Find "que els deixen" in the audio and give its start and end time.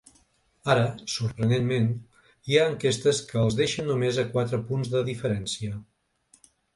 3.27-3.87